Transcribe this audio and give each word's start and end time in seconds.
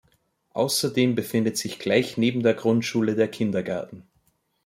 Außerdem 0.53 1.13
befindet 1.13 1.57
sich 1.59 1.77
gleich 1.77 2.17
neben 2.17 2.41
der 2.41 2.55
Grundschule 2.55 3.13
der 3.13 3.27
Kindergarten. 3.27 4.07